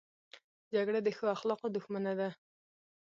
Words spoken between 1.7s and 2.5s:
دښمنه ده